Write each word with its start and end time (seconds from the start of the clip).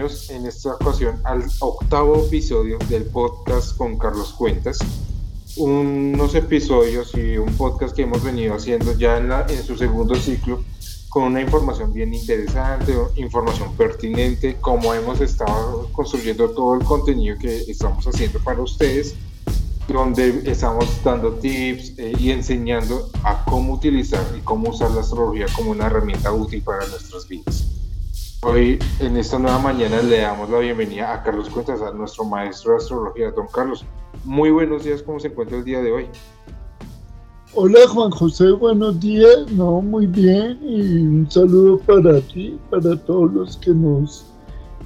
bienvenidos 0.00 0.30
en 0.30 0.46
esta 0.46 0.74
ocasión 0.74 1.20
al 1.24 1.44
octavo 1.58 2.24
episodio 2.24 2.78
del 2.88 3.04
podcast 3.04 3.76
con 3.76 3.98
Carlos 3.98 4.32
Cuentas. 4.32 4.78
Unos 5.56 6.34
episodios 6.34 7.14
y 7.14 7.36
un 7.36 7.52
podcast 7.56 7.94
que 7.94 8.02
hemos 8.02 8.24
venido 8.24 8.54
haciendo 8.54 8.96
ya 8.96 9.18
en, 9.18 9.30
en 9.30 9.62
su 9.62 9.76
segundo 9.76 10.14
ciclo 10.14 10.64
con 11.10 11.24
una 11.24 11.42
información 11.42 11.92
bien 11.92 12.14
interesante, 12.14 12.94
información 13.16 13.76
pertinente, 13.76 14.56
como 14.60 14.94
hemos 14.94 15.20
estado 15.20 15.90
construyendo 15.92 16.48
todo 16.50 16.76
el 16.76 16.84
contenido 16.84 17.36
que 17.38 17.58
estamos 17.68 18.06
haciendo 18.06 18.38
para 18.38 18.62
ustedes, 18.62 19.14
donde 19.86 20.50
estamos 20.50 20.86
dando 21.04 21.34
tips 21.34 21.98
eh, 21.98 22.12
y 22.18 22.30
enseñando 22.30 23.10
a 23.22 23.44
cómo 23.44 23.74
utilizar 23.74 24.24
y 24.38 24.40
cómo 24.40 24.70
usar 24.70 24.92
la 24.92 25.02
astrología 25.02 25.46
como 25.54 25.72
una 25.72 25.86
herramienta 25.86 26.32
útil 26.32 26.62
para 26.62 26.86
nuestras 26.86 27.28
vidas. 27.28 27.69
Hoy, 28.42 28.78
en 29.00 29.18
esta 29.18 29.38
nueva 29.38 29.58
mañana, 29.58 30.00
le 30.00 30.20
damos 30.20 30.48
la 30.48 30.60
bienvenida 30.60 31.12
a 31.12 31.22
Carlos 31.22 31.50
Cuentas, 31.50 31.82
a 31.82 31.92
nuestro 31.92 32.24
maestro 32.24 32.70
de 32.72 32.78
astrología. 32.78 33.30
Don 33.32 33.46
Carlos, 33.48 33.84
muy 34.24 34.50
buenos 34.50 34.82
días, 34.82 35.02
¿cómo 35.02 35.20
se 35.20 35.28
encuentra 35.28 35.58
el 35.58 35.64
día 35.64 35.82
de 35.82 35.92
hoy? 35.92 36.06
Hola 37.52 37.80
Juan 37.86 38.10
José, 38.10 38.50
buenos 38.52 38.98
días. 38.98 39.52
No, 39.52 39.82
muy 39.82 40.06
bien. 40.06 40.58
Y 40.62 41.02
un 41.02 41.30
saludo 41.30 41.80
para 41.80 42.18
ti, 42.22 42.58
para 42.70 42.96
todos 43.04 43.30
los 43.30 43.58
que 43.58 43.72
nos 43.72 44.24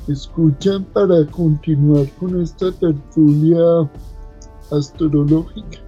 escuchan 0.09 0.83
para 0.87 1.25
continuar 1.27 2.09
con 2.19 2.43
esta 2.43 2.73
tertulia 2.73 3.89
astrológica. 4.73 5.79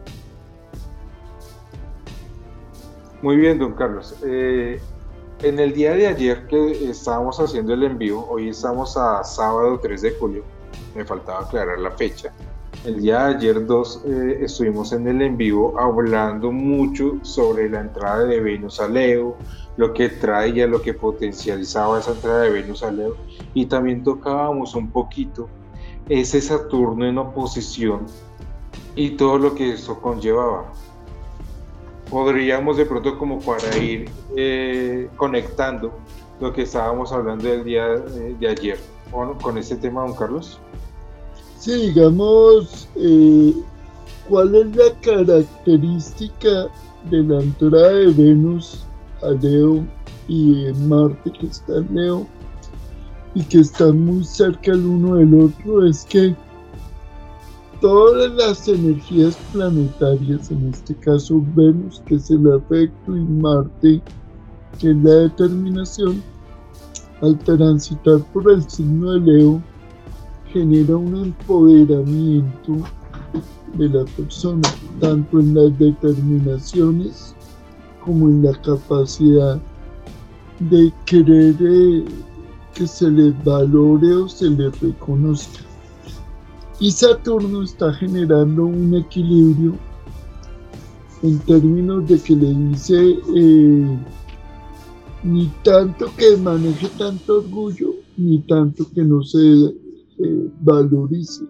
Muy 3.22 3.36
bien, 3.38 3.58
don 3.58 3.72
Carlos. 3.72 4.14
Eh, 4.24 4.80
en 5.42 5.58
el 5.58 5.72
día 5.72 5.92
de 5.92 6.06
ayer 6.06 6.46
que 6.46 6.90
estábamos 6.90 7.38
haciendo 7.38 7.74
el 7.74 7.82
envío, 7.84 8.26
hoy 8.28 8.48
estamos 8.48 8.96
a 8.96 9.22
sábado 9.22 9.78
3 9.80 10.02
de 10.02 10.10
julio, 10.12 10.42
me 10.94 11.04
faltaba 11.04 11.40
aclarar 11.40 11.78
la 11.78 11.90
fecha. 11.90 12.32
El 12.84 13.00
día 13.00 13.24
de 13.24 13.34
ayer 13.36 13.66
dos 13.66 14.02
eh, 14.06 14.38
estuvimos 14.42 14.92
en 14.92 15.08
el 15.08 15.20
en 15.20 15.36
vivo 15.36 15.78
hablando 15.78 16.52
mucho 16.52 17.18
sobre 17.22 17.68
la 17.68 17.80
entrada 17.80 18.24
de 18.24 18.40
Venus 18.40 18.80
a 18.80 18.88
Leo, 18.88 19.36
lo 19.76 19.92
que 19.92 20.08
traía, 20.08 20.66
lo 20.66 20.80
que 20.80 20.94
potencializaba 20.94 21.98
esa 21.98 22.12
entrada 22.12 22.42
de 22.42 22.50
Venus 22.50 22.82
a 22.82 22.90
Leo 22.90 23.16
y 23.54 23.66
también 23.66 24.04
tocábamos 24.04 24.74
un 24.74 24.90
poquito 24.90 25.48
ese 26.08 26.40
Saturno 26.40 27.06
en 27.06 27.18
oposición 27.18 28.06
y 28.94 29.10
todo 29.10 29.38
lo 29.38 29.54
que 29.54 29.72
eso 29.72 30.00
conllevaba. 30.00 30.72
Podríamos 32.10 32.76
de 32.76 32.86
pronto 32.86 33.18
como 33.18 33.40
para 33.40 33.76
ir 33.78 34.08
eh, 34.36 35.08
conectando 35.16 35.92
lo 36.40 36.52
que 36.52 36.62
estábamos 36.62 37.12
hablando 37.12 37.48
del 37.48 37.64
día 37.64 37.94
eh, 37.94 38.36
de 38.38 38.48
ayer 38.48 38.78
con, 39.10 39.58
este 39.58 39.76
tema, 39.76 40.02
don 40.02 40.14
Carlos. 40.14 40.60
Sí, 41.58 41.92
digamos, 41.92 42.88
eh, 42.96 43.54
¿cuál 44.28 44.54
es 44.54 44.76
la 44.76 44.92
característica 45.00 46.68
de 47.10 47.22
la 47.22 47.40
entrada 47.40 47.88
de 47.88 48.06
Venus 48.06 48.84
a 49.22 49.30
Leo 49.30 49.84
y 50.28 50.66
Marte 50.86 51.32
que 51.32 51.46
está 51.46 51.78
en 51.78 51.94
Leo 51.94 52.26
y 53.34 53.42
que 53.44 53.60
están 53.60 54.04
muy 54.04 54.24
cerca 54.24 54.72
el 54.72 54.84
uno 54.84 55.16
del 55.16 55.34
otro? 55.40 55.86
Es 55.86 56.04
que 56.04 56.36
todas 57.80 58.32
las 58.34 58.68
energías 58.68 59.36
planetarias, 59.52 60.50
en 60.50 60.68
este 60.68 60.94
caso 60.96 61.42
Venus, 61.54 62.02
que 62.06 62.16
es 62.16 62.30
el 62.30 62.52
afecto, 62.52 63.16
y 63.16 63.20
Marte, 63.20 64.02
que 64.78 64.90
es 64.90 64.96
la 64.96 65.12
determinación, 65.12 66.22
al 67.22 67.38
transitar 67.38 68.20
por 68.32 68.50
el 68.50 68.68
signo 68.68 69.12
de 69.12 69.20
Leo, 69.20 69.62
genera 70.52 70.96
un 70.96 71.16
empoderamiento 71.16 72.76
de 73.74 73.88
la 73.88 74.04
persona, 74.04 74.68
tanto 75.00 75.40
en 75.40 75.54
las 75.54 75.78
determinaciones 75.78 77.34
como 78.04 78.28
en 78.28 78.44
la 78.44 78.52
capacidad 78.62 79.60
de 80.60 80.92
querer 81.04 81.56
eh, 81.60 82.04
que 82.74 82.86
se 82.86 83.10
le 83.10 83.32
valore 83.44 84.14
o 84.14 84.28
se 84.28 84.48
le 84.48 84.70
reconozca. 84.70 85.60
Y 86.78 86.90
Saturno 86.90 87.62
está 87.62 87.92
generando 87.94 88.66
un 88.66 88.94
equilibrio 88.94 89.74
en 91.22 91.38
términos 91.40 92.06
de 92.06 92.18
que 92.20 92.36
le 92.36 92.52
dice 92.52 93.18
eh, 93.34 93.98
ni 95.24 95.46
tanto 95.64 96.06
que 96.18 96.36
maneje 96.36 96.88
tanto 96.98 97.38
orgullo, 97.38 97.94
ni 98.18 98.40
tanto 98.40 98.84
que 98.94 99.02
no 99.02 99.22
se 99.22 99.74
valorice. 100.62 101.44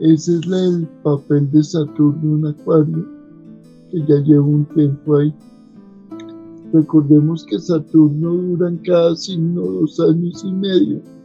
Ese 0.00 0.36
es 0.36 0.46
el 0.46 0.88
papel 1.02 1.50
de 1.50 1.62
Saturno 1.62 2.38
en 2.38 2.46
Acuario, 2.46 3.06
que 3.90 4.00
ya 4.06 4.16
lleva 4.22 4.44
un 4.44 4.64
tiempo 4.66 5.16
ahí. 5.16 5.34
Recordemos 6.72 7.44
que 7.44 7.58
Saturno 7.58 8.34
dura 8.34 8.68
en 8.68 8.78
cada 8.78 9.16
signo 9.16 9.62
dos 9.62 9.98
años 10.00 10.44
y 10.44 10.52
medio 10.52 11.17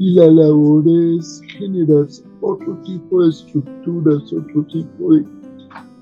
y 0.00 0.14
la 0.14 0.28
labor 0.28 0.82
es 0.88 1.42
generar 1.58 2.06
otro 2.40 2.74
tipo 2.84 3.22
de 3.22 3.28
estructuras, 3.28 4.32
otro 4.32 4.64
tipo 4.64 5.12
de 5.12 5.26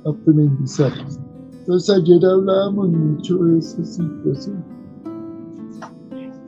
aprendizajes. 0.06 1.18
Entonces 1.58 1.96
ayer 1.96 2.24
hablábamos 2.24 2.90
mucho 2.90 3.38
de 3.38 3.58
esa 3.58 3.84
situación. 3.84 4.64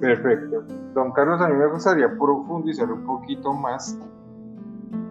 Perfecto. 0.00 0.62
Don 0.94 1.10
Carlos, 1.10 1.40
a 1.40 1.48
mí 1.48 1.56
me 1.56 1.66
gustaría 1.72 2.08
profundizar 2.16 2.90
un 2.90 3.04
poquito 3.04 3.52
más 3.52 3.98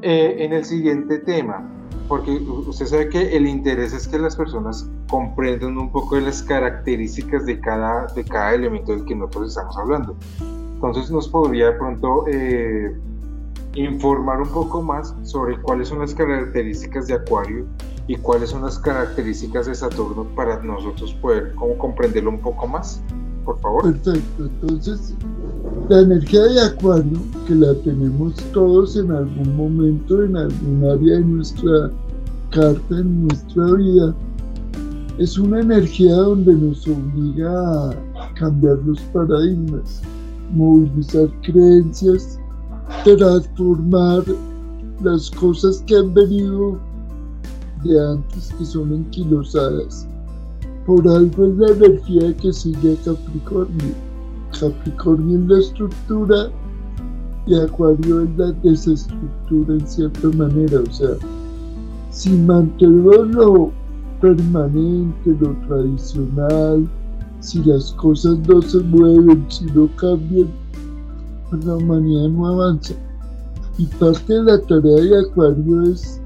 eh, 0.02 0.38
en 0.40 0.54
el 0.54 0.64
siguiente 0.64 1.20
tema, 1.20 1.70
porque 2.08 2.32
usted 2.32 2.86
sabe 2.86 3.10
que 3.10 3.36
el 3.36 3.48
interés 3.48 3.92
es 3.92 4.08
que 4.08 4.18
las 4.18 4.38
personas 4.38 4.90
comprendan 5.10 5.78
un 5.78 5.92
poco 5.92 6.16
de 6.16 6.22
las 6.22 6.42
características 6.42 7.46
de 7.46 7.60
cada, 7.60 8.08
de 8.14 8.24
cada 8.24 8.54
elemento 8.54 8.94
del 8.94 9.04
que 9.04 9.14
nosotros 9.14 9.50
estamos 9.50 9.78
hablando. 9.78 10.16
Entonces 10.82 11.12
nos 11.12 11.28
podría 11.28 11.72
de 11.72 11.74
pronto 11.74 12.24
eh, 12.28 12.98
informar 13.76 14.42
un 14.42 14.48
poco 14.48 14.82
más 14.82 15.14
sobre 15.24 15.60
cuáles 15.62 15.90
son 15.90 16.00
las 16.00 16.16
características 16.16 17.08
de 17.08 17.16
Acuario 17.16 17.66
y 18.08 18.16
cuáles 18.16 18.52
son 18.52 18.62
las 18.62 18.80
características 18.80 19.66
de 19.66 19.76
Saturno 19.76 20.24
para 20.38 20.64
nosotros 20.64 21.14
poder 21.16 21.54
como 21.56 21.78
comprenderlo 21.78 22.30
un 22.30 22.40
poco 22.40 22.66
más, 22.66 23.02
por 23.44 23.60
favor. 23.60 23.84
Perfecto, 23.92 24.46
entonces 24.46 25.14
la 25.90 26.00
energía 26.00 26.44
de 26.44 26.62
Acuario, 26.62 27.20
que 27.46 27.56
la 27.56 27.74
tenemos 27.84 28.36
todos 28.54 28.96
en 28.96 29.12
algún 29.12 29.58
momento, 29.58 30.24
en 30.24 30.38
algún 30.38 30.86
área 30.86 31.18
de 31.18 31.26
nuestra 31.26 31.92
carta, 32.52 32.96
en 32.98 33.28
nuestra 33.28 33.66
vida, 33.74 34.16
es 35.18 35.38
una 35.38 35.60
energía 35.60 36.16
donde 36.16 36.54
nos 36.54 36.88
obliga 36.88 37.90
a 37.90 38.34
cambiar 38.36 38.78
los 38.86 39.02
paradigmas, 39.02 40.02
movilizar 40.52 41.30
creencias, 41.42 42.40
transformar 43.04 44.24
las 45.02 45.30
cosas 45.32 45.84
que 45.88 45.96
han 45.96 46.14
venido 46.14 46.80
de 47.84 48.08
antes 48.12 48.54
que 48.58 48.66
son 48.66 48.94
enquilosadas. 48.94 50.08
Por 50.86 51.08
algo 51.08 51.46
es 51.46 51.58
la 51.58 51.68
energía 51.70 52.36
que 52.38 52.52
sigue 52.52 52.94
a 52.94 53.06
Capricornio 53.06 54.10
Capricornio 54.58 55.38
en 55.38 55.48
la 55.48 55.60
estructura 55.60 56.50
y 57.46 57.56
Acuario 57.56 58.22
en 58.22 58.38
la 58.38 58.52
desestructura 58.64 59.74
en 59.74 59.88
cierta 59.88 60.28
manera. 60.30 60.82
O 60.82 60.92
sea, 60.92 61.12
si 62.10 62.32
mantenemos 62.32 63.30
lo 63.30 63.72
permanente, 64.22 65.36
lo 65.40 65.54
tradicional, 65.68 66.88
si 67.40 67.64
las 67.64 67.94
cosas 67.94 68.38
no 68.48 68.62
se 68.62 68.80
mueven, 68.80 69.46
si 69.50 69.66
no 69.66 69.88
cambian, 69.96 70.50
pues 71.50 71.66
la 71.66 71.76
humanidad 71.76 72.30
no 72.30 72.48
avanza. 72.48 72.94
Y 73.78 73.86
parte 73.86 74.34
de 74.34 74.44
la 74.44 74.62
tarea 74.62 74.96
de 74.96 75.20
Acuario 75.20 75.84
es 75.84 76.22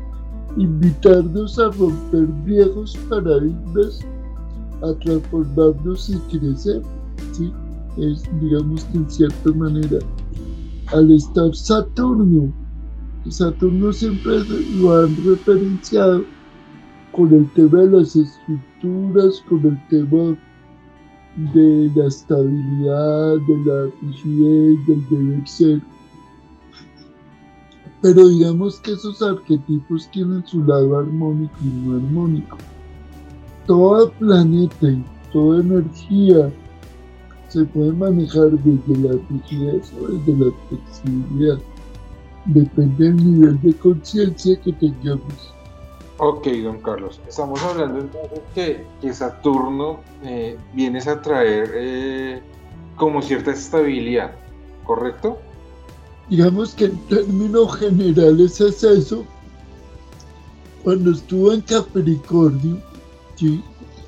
invitarnos 0.57 1.59
a 1.59 1.69
romper 1.69 2.25
viejos 2.45 2.97
paradigmas, 3.09 3.99
a 4.81 4.93
transformarnos 4.99 6.09
y 6.09 6.17
crecer. 6.37 6.81
¿sí? 7.31 7.51
es, 7.97 8.23
digamos 8.41 8.83
que 8.85 8.97
en 8.97 9.09
cierta 9.09 9.51
manera, 9.51 9.99
al 10.87 11.11
estar 11.11 11.53
Saturno, 11.55 12.51
Saturno 13.29 13.93
siempre 13.93 14.39
lo 14.77 14.97
han 14.97 15.15
referenciado 15.25 16.23
con 17.11 17.33
el 17.33 17.49
tema 17.53 17.79
de 17.81 17.91
las 17.91 18.15
estructuras, 18.15 19.41
con 19.47 19.65
el 19.65 19.87
tema 19.87 20.37
de 21.35 21.91
la 21.95 22.07
estabilidad, 22.07 23.37
de 23.47 23.57
la 23.65 23.91
rigidez, 24.01 24.87
del 24.87 25.09
deber 25.09 25.47
ser. 25.47 25.81
Pero 28.01 28.27
digamos 28.27 28.79
que 28.81 28.91
esos 28.91 29.21
arquetipos 29.21 30.09
tienen 30.11 30.45
su 30.45 30.63
lado 30.63 30.99
armónico 30.99 31.55
y 31.63 31.67
no 31.67 31.95
armónico. 31.95 32.57
Todo 33.65 34.11
planeta 34.11 34.91
y 34.91 35.03
toda 35.31 35.61
energía 35.61 36.51
se 37.47 37.63
puede 37.65 37.93
manejar 37.93 38.51
desde 38.51 39.07
la 39.07 39.13
rigidez 39.29 39.91
o 40.01 40.07
desde 40.07 40.45
la 40.45 40.51
flexibilidad. 40.67 41.59
Depende 42.45 43.05
del 43.05 43.15
nivel 43.15 43.61
de 43.61 43.73
conciencia 43.75 44.59
que 44.59 44.73
tengamos. 44.73 45.52
Ok, 46.25 46.47
don 46.63 46.79
Carlos. 46.79 47.19
Estamos 47.27 47.61
hablando 47.63 47.99
entonces 47.99 48.39
que, 48.55 49.13
Saturno 49.13 49.99
eh, 50.23 50.57
viene 50.73 50.99
a 50.99 51.21
traer 51.21 51.69
eh, 51.75 52.41
como 52.95 53.21
cierta 53.21 53.51
estabilidad, 53.51 54.33
¿correcto? 54.85 55.37
Digamos 56.29 56.75
que 56.75 56.85
en 56.85 56.97
términos 57.07 57.75
generales 57.75 58.61
es 58.61 58.81
eso. 58.85 59.25
Cuando 60.85 61.11
estuvo 61.11 61.51
en 61.51 61.59
Capricornio, 61.59 62.81
¿sí? 63.35 63.61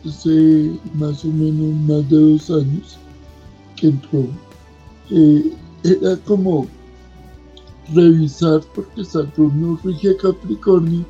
hace 0.07 0.79
más 0.94 1.25
o 1.25 1.27
menos 1.27 1.75
más 1.81 2.09
de 2.09 2.17
dos 2.17 2.50
años 2.50 2.97
que 3.75 3.88
entró, 3.88 4.23
eh, 5.12 5.51
era 5.83 6.15
como 6.23 6.65
revisar, 7.94 8.62
porque 8.73 9.03
Saturno 9.03 9.77
rige 9.83 10.15
Capricornio, 10.15 11.06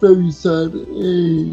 revisar 0.00 0.70
eh, 0.74 1.52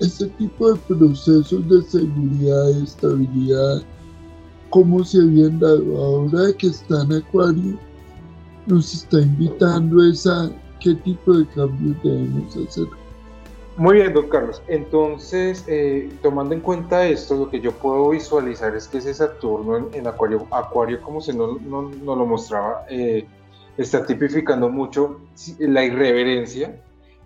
ese 0.00 0.26
tipo 0.38 0.72
de 0.72 0.80
procesos 0.94 1.68
de 1.68 1.82
seguridad, 1.82 2.66
de 2.66 2.84
estabilidad, 2.84 3.82
cómo 4.70 5.04
se 5.04 5.18
habían 5.18 5.58
dado. 5.58 5.96
Ahora 5.98 6.52
que 6.56 6.68
está 6.68 7.02
en 7.02 7.14
Acuario, 7.14 7.78
nos 8.66 8.94
está 8.94 9.20
invitando 9.20 10.04
esa 10.04 10.50
qué 10.80 10.94
tipo 10.94 11.34
de 11.34 11.46
cambios 11.48 12.02
debemos 12.02 12.56
hacer. 12.56 12.86
Muy 13.76 13.96
bien, 13.96 14.12
don 14.12 14.28
Carlos. 14.28 14.62
Entonces, 14.68 15.64
eh, 15.66 16.10
tomando 16.22 16.54
en 16.54 16.60
cuenta 16.60 17.06
esto, 17.06 17.36
lo 17.36 17.50
que 17.50 17.60
yo 17.60 17.72
puedo 17.72 18.10
visualizar 18.10 18.74
es 18.74 18.88
que 18.88 18.98
ese 18.98 19.14
Saturno 19.14 19.88
en, 19.92 20.06
Acuario, 20.06 20.46
Acuario 20.50 21.00
como 21.00 21.20
se 21.20 21.32
nos 21.32 21.60
no, 21.62 21.82
no 21.82 22.16
lo 22.16 22.26
mostraba, 22.26 22.84
eh, 22.90 23.26
está 23.78 24.04
tipificando 24.04 24.68
mucho 24.68 25.20
la 25.58 25.84
irreverencia, 25.84 26.78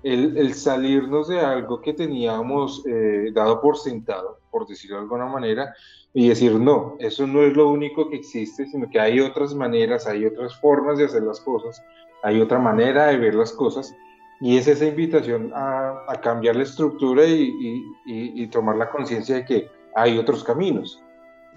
el, 0.04 0.36
el, 0.36 0.54
salirnos 0.54 1.28
de 1.28 1.40
algo 1.40 1.80
que 1.80 1.92
teníamos 1.92 2.84
eh, 2.86 3.30
dado 3.32 3.60
por 3.60 3.76
sentado, 3.76 4.38
por 4.50 4.66
decirlo 4.66 4.96
de 4.96 5.02
alguna 5.02 5.26
manera, 5.26 5.74
y 6.12 6.28
decir, 6.28 6.52
no, 6.52 6.96
eso 7.00 7.26
no 7.26 7.42
es 7.42 7.56
lo 7.56 7.68
único 7.70 8.08
que 8.08 8.16
existe, 8.16 8.66
sino 8.66 8.88
que 8.88 9.00
hay 9.00 9.18
otras 9.20 9.54
maneras, 9.54 10.06
hay 10.06 10.26
otras 10.26 10.54
formas 10.60 10.98
de 10.98 11.06
hacer 11.06 11.22
las 11.22 11.40
cosas, 11.40 11.82
hay 12.22 12.40
otra 12.40 12.58
manera 12.58 13.06
de 13.06 13.16
ver 13.16 13.34
las 13.34 13.52
cosas, 13.52 13.94
y 14.40 14.56
es 14.56 14.68
esa 14.68 14.84
invitación 14.84 15.50
a, 15.54 16.06
cambiar 16.22 16.56
la 16.56 16.62
estructura 16.62 17.24
y 17.26 18.46
tomar 18.48 18.76
la 18.76 18.90
conciencia 18.90 19.36
de 19.36 19.44
que 19.44 19.70
hay 19.94 20.18
otros 20.18 20.44
caminos. 20.44 21.00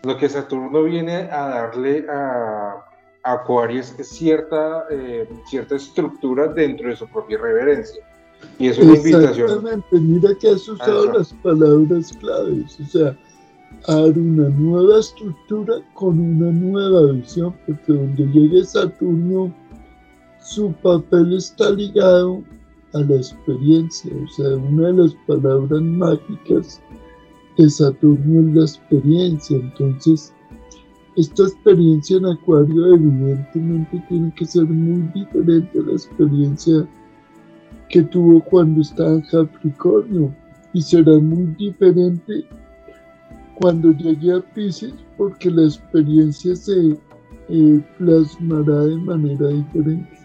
Lo 0.04 0.18
que 0.18 0.30
Saturno 0.30 0.84
viene 0.84 1.30
a 1.32 1.48
darle 1.48 2.06
a, 2.10 2.84
Acuario 3.24 3.82
es 3.82 3.94
cierta, 4.08 4.86
eh, 4.90 5.28
cierta 5.48 5.76
estructura 5.76 6.48
dentro 6.48 6.88
de 6.88 6.96
su 6.96 7.06
propia 7.10 7.38
reverencia. 7.38 8.07
Y 8.60 8.68
es 8.68 8.78
una 8.78 8.96
invitación. 8.96 9.50
Exactamente, 9.50 10.00
mira 10.00 10.36
que 10.40 10.50
has 10.50 10.68
usado 10.68 11.14
las 11.14 11.34
palabras 11.34 12.12
claves, 12.20 12.80
o 12.80 12.86
sea, 12.86 13.18
dar 13.88 14.18
una 14.18 14.50
nueva 14.50 15.00
estructura 15.00 15.76
con 15.94 16.20
una 16.20 16.52
nueva 16.52 17.12
visión, 17.12 17.54
porque 17.66 17.94
donde 17.94 18.26
llegue 18.28 18.64
Saturno, 18.64 19.54
su 20.42 20.72
papel 20.82 21.34
está 21.34 21.70
ligado 21.72 22.44
a 22.94 23.00
la 23.00 23.18
experiencia, 23.18 24.12
o 24.24 24.28
sea, 24.30 24.56
una 24.56 24.88
de 24.88 24.94
las 24.94 25.16
palabras 25.28 25.82
mágicas 25.82 26.82
de 27.58 27.70
Saturno 27.70 28.50
es 28.50 28.56
la 28.56 28.62
experiencia, 28.62 29.58
entonces 29.58 30.34
esta 31.16 31.44
experiencia 31.44 32.18
en 32.18 32.28
Acuario 32.28 32.94
evidentemente 32.94 34.04
tiene 34.08 34.34
que 34.36 34.46
ser 34.46 34.66
muy 34.66 35.02
diferente 35.14 35.80
a 35.80 35.84
la 35.84 35.94
experiencia 35.94 36.88
que 37.90 38.02
tuvo 38.02 38.42
cuando 38.42 38.82
estaba 38.82 39.12
en 39.12 39.22
Capricornio 39.22 40.34
y 40.74 40.82
será 40.82 41.14
muy 41.14 41.46
diferente 41.58 42.46
cuando 43.56 43.92
llegue 43.92 44.34
a 44.34 44.42
Pisces 44.54 44.94
porque 45.18 45.50
la 45.50 45.64
experiencia 45.64 46.56
se 46.56 46.98
eh, 47.50 47.82
plasmará 47.98 48.82
de 48.82 48.98
manera 48.98 49.48
diferente. 49.48 50.18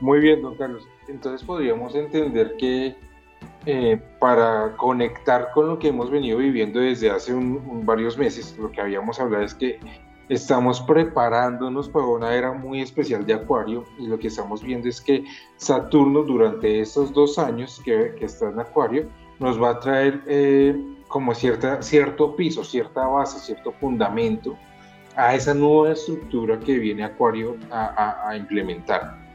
Muy 0.00 0.20
bien, 0.20 0.42
don 0.42 0.56
Carlos. 0.56 0.84
Entonces 1.08 1.44
podríamos 1.44 1.94
entender 1.94 2.54
que 2.56 2.96
eh, 3.66 4.00
para 4.18 4.76
conectar 4.76 5.50
con 5.52 5.68
lo 5.68 5.78
que 5.78 5.88
hemos 5.88 6.10
venido 6.10 6.38
viviendo 6.38 6.80
desde 6.80 7.10
hace 7.10 7.34
un, 7.34 7.84
varios 7.84 8.16
meses, 8.16 8.56
lo 8.58 8.70
que 8.70 8.80
habíamos 8.80 9.18
hablado 9.18 9.44
es 9.44 9.54
que 9.54 9.80
estamos 10.28 10.80
preparándonos 10.80 11.88
para 11.88 12.06
una 12.06 12.34
era 12.34 12.52
muy 12.52 12.80
especial 12.82 13.24
de 13.24 13.34
Acuario 13.34 13.84
y 13.98 14.06
lo 14.06 14.18
que 14.18 14.28
estamos 14.28 14.62
viendo 14.62 14.88
es 14.88 15.00
que 15.00 15.24
Saturno 15.56 16.22
durante 16.22 16.80
estos 16.80 17.12
dos 17.12 17.38
años 17.38 17.80
que, 17.84 18.14
que 18.18 18.26
está 18.26 18.50
en 18.50 18.60
Acuario 18.60 19.08
nos 19.38 19.60
va 19.60 19.70
a 19.70 19.80
traer 19.80 20.22
eh, 20.26 20.76
como 21.08 21.34
cierta, 21.34 21.80
cierto 21.82 22.36
piso, 22.36 22.62
cierta 22.64 23.06
base, 23.06 23.38
cierto 23.38 23.72
fundamento 23.72 24.56
a 25.16 25.34
esa 25.34 25.54
nueva 25.54 25.92
estructura 25.92 26.58
que 26.60 26.78
viene 26.78 27.04
Acuario 27.04 27.56
a, 27.70 28.28
a 28.28 28.36
implementar. 28.36 29.28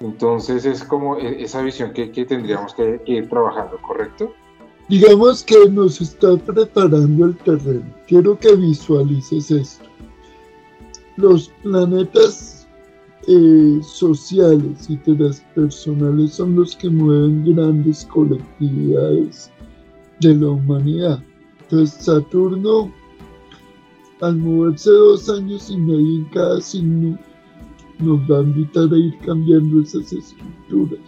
Entonces 0.00 0.64
es 0.64 0.84
como 0.84 1.16
e, 1.18 1.42
esa 1.42 1.62
visión 1.62 1.92
que, 1.92 2.10
que 2.10 2.24
tendríamos 2.24 2.74
que, 2.74 3.00
que, 3.04 3.12
ir 3.12 3.28
trabajando, 3.28 3.78
¿correcto? 3.82 4.32
Digamos 4.88 5.42
que 5.42 5.68
nos 5.70 6.00
está 6.00 6.36
preparando 6.36 7.26
el 7.26 7.36
terreno. 7.38 7.92
Quiero 8.06 8.38
que 8.38 8.54
visualices 8.54 9.50
esto. 9.50 9.85
Los 11.16 11.48
planetas 11.62 12.68
eh, 13.26 13.80
sociales 13.82 14.88
y 14.88 14.96
transpersonales 14.98 16.34
son 16.34 16.56
los 16.56 16.76
que 16.76 16.90
mueven 16.90 17.54
grandes 17.54 18.04
colectividades 18.04 19.50
de 20.20 20.34
la 20.34 20.50
humanidad. 20.50 21.22
Entonces 21.62 22.04
Saturno, 22.04 22.92
al 24.20 24.36
moverse 24.36 24.90
dos 24.90 25.28
años 25.28 25.70
y 25.70 25.76
medio 25.76 26.18
en 26.18 26.24
cada 26.26 26.60
signo, 26.60 27.18
nos 27.98 28.20
va 28.30 28.38
a 28.38 28.42
invitar 28.42 28.92
a 28.92 28.96
ir 28.96 29.18
cambiando 29.24 29.80
esas 29.80 30.12
estructuras. 30.12 31.00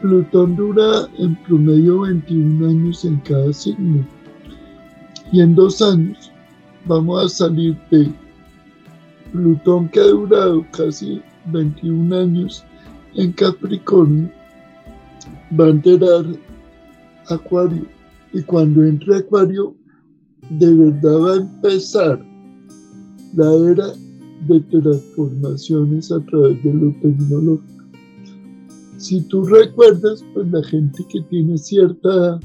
Plutón 0.00 0.56
dura 0.56 1.08
en 1.18 1.36
promedio 1.44 2.00
21 2.00 2.68
años 2.68 3.04
en 3.04 3.16
cada 3.20 3.52
signo. 3.52 4.04
Y 5.32 5.40
en 5.40 5.54
dos 5.54 5.80
años 5.80 6.32
vamos 6.86 7.24
a 7.24 7.28
salir 7.28 7.78
de 7.90 8.10
Plutón 9.32 9.88
que 9.88 10.00
ha 10.00 10.06
durado 10.06 10.64
casi 10.72 11.22
21 11.46 12.14
años 12.14 12.64
en 13.14 13.32
Capricornio, 13.32 14.30
va 15.58 15.66
a 15.66 15.70
enterar 15.70 16.24
Acuario. 17.28 17.86
Y 18.32 18.42
cuando 18.42 18.84
entre 18.84 19.16
Acuario, 19.16 19.74
de 20.50 20.74
verdad 20.74 21.20
va 21.20 21.32
a 21.32 21.36
empezar 21.36 22.24
la 23.34 23.52
era 23.70 23.86
de 24.48 24.60
transformaciones 24.60 26.10
a 26.10 26.20
través 26.20 26.62
de 26.62 26.74
lo 26.74 26.92
tecnológico. 27.00 27.84
Si 28.96 29.20
tú 29.22 29.44
recuerdas, 29.44 30.24
pues 30.34 30.48
la 30.50 30.62
gente 30.64 31.04
que 31.08 31.20
tiene 31.22 31.58
cierta 31.58 32.38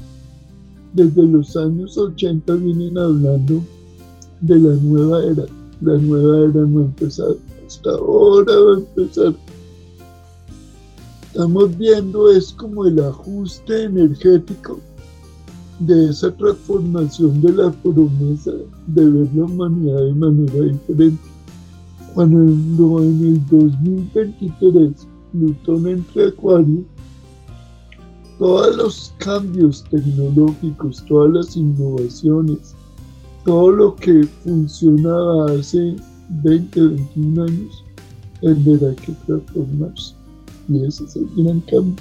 desde 0.94 1.26
los 1.26 1.56
años 1.56 1.96
80 1.96 2.54
vienen 2.56 2.98
hablando 2.98 3.62
de 4.40 4.58
la 4.58 4.74
nueva 4.74 5.24
era. 5.24 5.57
La 5.80 5.96
nueva 5.96 6.50
era 6.50 6.66
no 6.66 6.80
ha 6.80 6.84
empezado, 6.84 7.38
hasta 7.66 7.90
ahora 7.90 8.52
va 8.52 8.74
a 8.74 8.78
empezar. 8.78 9.34
Estamos 11.22 11.78
viendo 11.78 12.30
es 12.32 12.52
como 12.52 12.86
el 12.86 12.98
ajuste 12.98 13.84
energético 13.84 14.80
de 15.78 16.10
esa 16.10 16.32
transformación 16.32 17.40
de 17.40 17.52
la 17.52 17.70
promesa 17.70 18.50
de 18.88 19.10
ver 19.10 19.28
la 19.34 19.44
humanidad 19.44 20.04
de 20.04 20.14
manera 20.14 20.60
diferente. 20.64 21.22
Cuando 22.14 22.40
en 23.02 23.24
el 23.24 23.46
2023 23.46 25.06
Plutón 25.30 25.86
entre 25.86 26.28
Acuario, 26.28 26.84
todos 28.38 28.76
los 28.76 29.14
cambios 29.18 29.84
tecnológicos, 29.90 31.04
todas 31.06 31.32
las 31.32 31.56
innovaciones, 31.56 32.74
todo 33.44 33.70
lo 33.70 33.94
que 33.96 34.24
funcionaba 34.44 35.52
hace 35.52 35.96
20, 36.42 36.80
21 36.80 37.42
años, 37.44 37.84
tendrá 38.40 38.94
que 38.96 39.12
transformarse. 39.26 40.14
Y 40.68 40.84
ese 40.84 41.04
es 41.04 41.16
el 41.16 41.28
gran 41.36 41.60
cambio. 41.62 41.94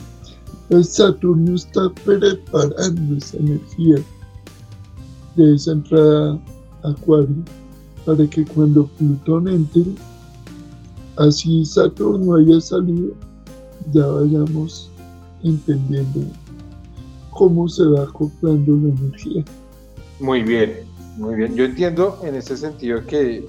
El 0.69 0.83
Saturno 0.83 1.55
está 1.55 1.89
preparando 2.03 3.15
esa 3.15 3.37
energía 3.37 3.97
de 5.35 5.55
esa 5.55 5.71
entrada 5.71 6.39
a 6.83 6.89
Acuario 6.89 7.43
para 8.05 8.27
que 8.27 8.43
cuando 8.45 8.87
Plutón 8.97 9.47
entre, 9.47 9.83
así 11.17 11.63
Saturno 11.65 12.35
haya 12.35 12.59
salido, 12.59 13.13
ya 13.93 14.05
vayamos 14.05 14.89
entendiendo 15.43 16.21
cómo 17.31 17.69
se 17.69 17.85
va 17.85 18.03
acoplando 18.03 18.75
la 18.75 18.89
energía. 18.89 19.45
Muy 20.19 20.41
bien, 20.43 20.73
muy 21.17 21.35
bien. 21.35 21.55
Yo 21.55 21.65
entiendo 21.65 22.19
en 22.23 22.35
ese 22.35 22.55
sentido 22.57 23.05
que 23.05 23.47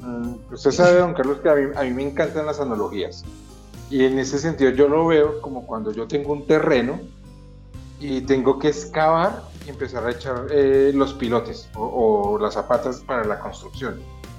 mm, 0.00 0.54
usted 0.54 0.70
sabe, 0.70 0.98
don 0.98 1.14
Carlos, 1.14 1.38
que 1.42 1.48
a 1.48 1.54
mí, 1.54 1.72
a 1.76 1.82
mí 1.82 1.90
me 1.90 2.02
encantan 2.08 2.46
las 2.46 2.60
analogías. 2.60 3.24
Y 3.90 4.04
en 4.04 4.18
ese 4.18 4.38
sentido 4.38 4.70
yo 4.70 4.88
lo 4.88 5.06
veo 5.06 5.40
como 5.40 5.66
cuando 5.66 5.92
yo 5.92 6.06
tengo 6.06 6.32
un 6.32 6.46
terreno 6.46 7.00
y 8.00 8.20
tengo 8.22 8.58
que 8.58 8.68
excavar 8.68 9.44
y 9.66 9.70
empezar 9.70 10.06
a 10.06 10.10
echar 10.10 10.46
eh, 10.50 10.92
los 10.94 11.12
pilotes 11.14 11.68
o, 11.74 12.38
las 12.40 12.54
zapatas 12.54 13.00
para 13.00 13.24
la 13.24 13.38
construcción. 13.38 13.96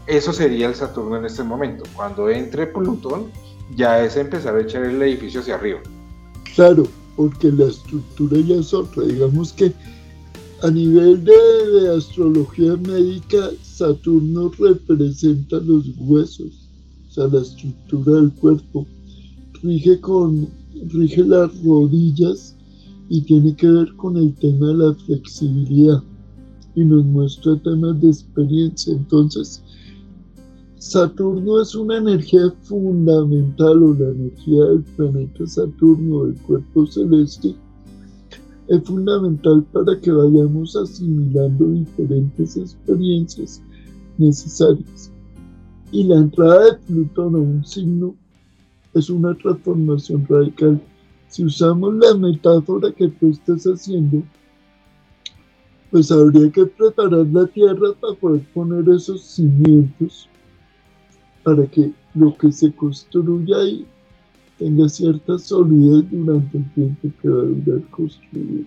Eso 0.07 0.33
sería 0.33 0.67
el 0.67 0.75
Saturno 0.75 1.17
en 1.17 1.25
este 1.25 1.43
momento. 1.43 1.83
Cuando 1.95 2.29
entre 2.29 2.67
Plutón, 2.67 3.31
ya 3.75 4.03
es 4.03 4.17
empezar 4.17 4.55
a 4.55 4.61
echar 4.61 4.83
el 4.83 5.01
edificio 5.01 5.41
hacia 5.41 5.55
arriba. 5.55 5.79
Claro, 6.53 6.83
porque 7.15 7.51
la 7.51 7.65
estructura 7.65 8.37
ya 8.37 8.55
es 8.55 8.73
otra. 8.73 9.03
Digamos 9.03 9.51
que 9.53 9.73
a 10.61 10.71
nivel 10.71 11.23
de, 11.23 11.95
astrología 11.95 12.75
médica, 12.77 13.51
Saturno 13.61 14.51
representa 14.57 15.59
los 15.59 15.85
huesos, 15.97 16.69
o 17.07 17.11
sea, 17.11 17.27
la 17.27 17.41
estructura 17.41 18.13
del 18.21 18.31
cuerpo. 18.33 18.85
Rige, 19.61 19.99
con, 19.99 20.47
rige 20.93 21.23
las 21.23 21.51
rodillas 21.63 22.55
y 23.09 23.21
tiene 23.21 23.55
que 23.55 23.67
ver 23.67 23.95
con 23.95 24.17
el 24.17 24.33
tema 24.35 24.67
de 24.67 24.73
la 24.75 24.93
flexibilidad 24.93 26.01
y 26.75 26.83
nos 26.85 27.05
muestra 27.05 27.61
temas 27.61 27.99
de 28.01 28.09
experiencia. 28.09 28.93
Entonces, 28.93 29.61
Saturno 30.77 31.61
es 31.61 31.73
una 31.73 31.97
energía 31.97 32.53
fundamental 32.61 33.81
o 33.83 33.93
la 33.93 34.09
energía 34.09 34.63
del 34.65 34.83
planeta 34.95 35.47
Saturno, 35.47 36.25
del 36.25 36.35
cuerpo 36.41 36.85
celeste, 36.85 37.55
es 38.67 38.83
fundamental 38.83 39.63
para 39.71 39.99
que 39.99 40.11
vayamos 40.11 40.75
asimilando 40.75 41.67
diferentes 41.67 42.57
experiencias 42.57 43.61
necesarias. 44.17 45.11
Y 45.91 46.03
la 46.03 46.17
entrada 46.17 46.65
de 46.65 46.77
Plutón 46.87 47.35
a 47.35 47.39
un 47.39 47.65
signo 47.65 48.15
es 48.93 49.09
una 49.09 49.35
transformación 49.35 50.25
radical 50.27 50.81
si 51.35 51.43
usamos 51.43 51.93
la 51.95 52.15
metáfora 52.15 52.93
que 52.93 53.09
tú 53.09 53.31
estás 53.31 53.65
haciendo, 53.65 54.23
pues 55.91 56.09
habría 56.09 56.49
que 56.49 56.65
preparar 56.65 57.27
la 57.27 57.45
tierra 57.47 57.91
para 57.99 58.13
poder 58.13 58.41
poner 58.53 58.87
esos 58.87 59.21
cimientos 59.21 60.29
para 61.43 61.65
que 61.67 61.91
lo 62.13 62.35
que 62.37 62.53
se 62.53 62.71
construya 62.73 63.57
ahí 63.57 63.85
tenga 64.57 64.87
cierta 64.89 65.37
solidez 65.37 66.05
durante 66.11 66.57
el 66.57 66.71
tiempo 66.73 67.07
que 67.21 67.29
va 67.29 67.41
a 67.41 67.45
durar 67.45 67.89
construir. 67.89 68.65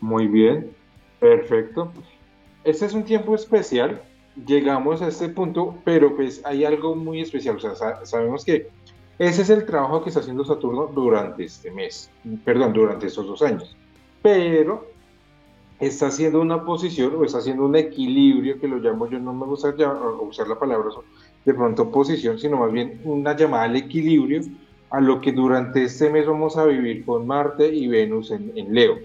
Muy 0.00 0.26
bien, 0.26 0.70
perfecto. 1.20 1.92
Este 2.64 2.86
es 2.86 2.94
un 2.94 3.04
tiempo 3.04 3.34
especial, 3.34 4.02
llegamos 4.46 5.02
a 5.02 5.08
este 5.08 5.28
punto, 5.28 5.76
pero 5.84 6.14
pues 6.16 6.42
hay 6.44 6.64
algo 6.64 6.94
muy 6.94 7.20
especial, 7.20 7.56
o 7.56 7.60
sea, 7.60 8.04
sabemos 8.04 8.44
que 8.44 8.68
ese 9.18 9.42
es 9.42 9.50
el 9.50 9.64
trabajo 9.64 10.02
que 10.02 10.10
está 10.10 10.20
haciendo 10.20 10.44
Saturno 10.44 10.90
durante 10.94 11.44
este 11.44 11.70
mes, 11.70 12.10
perdón, 12.44 12.74
durante 12.74 13.06
estos 13.06 13.26
dos 13.26 13.40
años. 13.40 13.74
Pero 14.20 14.90
está 15.80 16.08
haciendo 16.08 16.40
una 16.40 16.64
posición 16.64 17.14
o 17.16 17.24
está 17.24 17.38
haciendo 17.38 17.64
un 17.64 17.76
equilibrio 17.76 18.58
que 18.60 18.68
lo 18.68 18.76
llamo, 18.76 19.08
yo 19.08 19.18
no 19.18 19.32
me 19.32 19.46
gusta 19.46 19.74
usar 20.20 20.48
la 20.48 20.58
palabra 20.58 20.90
de 21.46 21.54
pronto 21.54 21.90
posición, 21.90 22.38
sino 22.38 22.58
más 22.58 22.72
bien 22.72 23.00
una 23.04 23.34
llamada 23.34 23.64
al 23.64 23.76
equilibrio 23.76 24.42
a 24.90 25.00
lo 25.00 25.20
que 25.20 25.32
durante 25.32 25.84
este 25.84 26.10
mes 26.10 26.26
vamos 26.26 26.56
a 26.56 26.64
vivir 26.64 27.04
con 27.04 27.26
Marte 27.26 27.72
y 27.74 27.86
Venus 27.86 28.32
en, 28.32 28.74
Leo. 28.74 28.98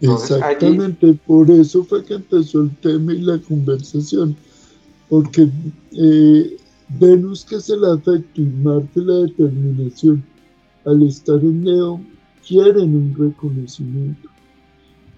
Exactamente, 0.00 1.18
por 1.26 1.50
eso 1.50 1.82
fue 1.84 2.04
que 2.04 2.14
empezó 2.14 2.60
el 2.60 2.76
tema 2.76 3.12
y 3.12 3.22
la 3.22 3.38
conversación, 3.38 4.36
porque 5.08 5.48
eh, 5.92 6.56
Venus 7.00 7.44
que 7.44 7.56
es 7.56 7.68
el 7.70 7.84
afecto 7.84 8.40
y 8.40 8.44
Marte 8.44 9.00
la 9.00 9.14
determinación, 9.26 10.22
al 10.84 11.02
estar 11.02 11.40
en 11.40 11.64
Leo, 11.64 12.00
quieren 12.46 12.94
un 12.94 13.14
reconocimiento. 13.18 14.28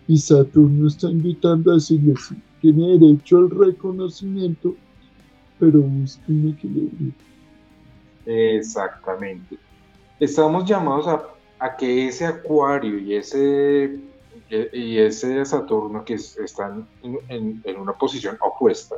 Y 0.07 0.19
Saturno 0.19 0.89
está 0.89 1.11
invitando 1.11 1.73
a 1.73 1.75
decirles, 1.75 2.33
tiene 2.61 2.99
derecho 2.99 3.39
al 3.39 3.51
reconocimiento, 3.51 4.75
pero 5.61 5.81
un 5.81 6.07
equilibrio. 6.57 7.13
Exactamente. 8.27 9.57
Estamos 10.19 10.65
llamados 10.65 11.07
a, 11.07 11.77
que 11.77 12.09
ese 12.09 12.27
Acuario 12.27 12.99
y 12.99 13.15
ese, 13.15 14.01
y 14.73 14.99
ese 14.99 15.45
Saturno 15.45 16.05
que 16.05 16.15
están 16.15 16.89
en 17.03 17.79
una 17.79 17.93
posición 17.93 18.37
opuesta, 18.41 18.97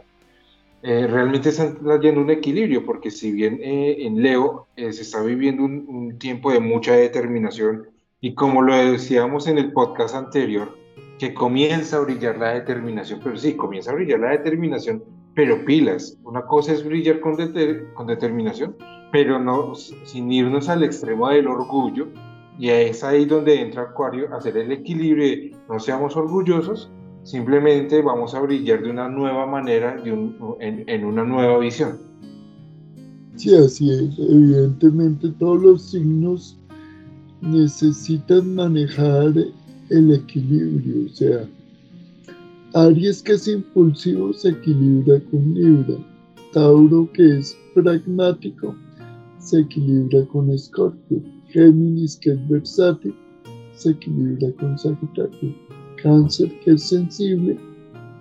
eh, 0.84 1.06
realmente 1.06 1.50
están 1.50 1.76
trayendo 1.76 2.20
un 2.20 2.30
equilibrio, 2.30 2.84
porque 2.84 3.12
si 3.12 3.30
bien 3.30 3.60
eh, 3.62 3.98
en 4.00 4.20
Leo 4.20 4.66
eh, 4.74 4.92
se 4.92 5.02
está 5.02 5.22
viviendo 5.22 5.62
un, 5.62 6.18
tiempo 6.18 6.50
de 6.50 6.58
mucha 6.58 6.94
determinación, 6.94 7.88
y 8.20 8.34
como 8.34 8.62
lo 8.62 8.74
decíamos 8.74 9.46
en 9.46 9.58
el 9.58 9.72
podcast 9.72 10.16
anterior, 10.16 10.76
que 11.20 11.34
comienza 11.34 11.98
a 11.98 12.00
brillar 12.00 12.36
la 12.36 12.54
determinación, 12.54 13.20
pero 13.22 13.36
sí, 13.36 13.54
comienza 13.54 13.92
a 13.92 13.94
brillar 13.94 14.18
la 14.18 14.30
determinación, 14.30 15.04
pero 15.34 15.64
pilas, 15.64 16.18
una 16.24 16.42
cosa 16.42 16.72
es 16.72 16.84
brillar 16.84 17.20
con, 17.20 17.36
con 17.94 18.06
determinación, 18.06 18.76
pero 19.10 19.38
no 19.38 19.74
sin 19.74 20.32
irnos 20.32 20.68
al 20.68 20.82
extremo 20.82 21.28
del 21.28 21.46
orgullo, 21.46 22.08
y 22.58 22.68
es 22.68 23.02
ahí 23.02 23.24
donde 23.24 23.60
entra 23.60 23.82
Acuario, 23.82 24.34
hacer 24.34 24.56
el 24.56 24.72
equilibrio 24.72 25.56
no 25.68 25.80
seamos 25.80 26.16
orgullosos, 26.16 26.90
Simplemente 27.24 28.02
vamos 28.02 28.34
a 28.34 28.40
brillar 28.40 28.82
de 28.82 28.90
una 28.90 29.08
nueva 29.08 29.46
manera, 29.46 29.96
en, 30.04 31.04
una 31.04 31.24
nueva 31.24 31.58
visión. 31.58 31.98
Sí, 33.36 33.54
así 33.54 33.90
es. 33.90 34.18
Evidentemente 34.18 35.28
todos 35.38 35.62
los 35.62 35.82
signos 35.82 36.58
necesitan 37.40 38.54
manejar 38.56 39.34
el 39.90 40.14
equilibrio. 40.14 41.06
O 41.06 41.14
sea, 41.14 41.48
Aries 42.74 43.22
que 43.22 43.32
es 43.32 43.46
impulsivo 43.48 44.32
se 44.32 44.48
equilibra 44.48 45.20
con 45.30 45.52
Libra. 45.52 45.98
Tauro 46.54 47.06
que 47.12 47.38
es 47.38 47.54
pragmático 47.74 48.74
se 49.38 49.60
equilibra 49.60 50.24
con 50.28 50.50
Escorpio. 50.50 51.22
Géminis 51.48 52.16
que 52.16 52.30
es 52.30 52.48
versátil 52.48 53.14
se 53.74 53.90
equilibra 53.90 54.50
con 54.52 54.78
Sagitario. 54.78 55.54
Cáncer, 56.02 56.50
que 56.64 56.72
es 56.72 56.82
sensible, 56.84 57.58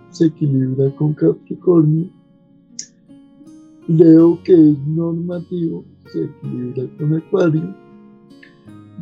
se 0.10 0.26
equilibra 0.26 0.94
con 0.98 1.14
Capricornio. 1.14 2.10
Leo, 3.88 4.38
que 4.44 4.54
es 4.54 4.78
normativo, 4.86 5.86
se 6.12 6.26
equilibra 6.26 6.84
con 6.98 7.16
Acuario. 7.16 7.74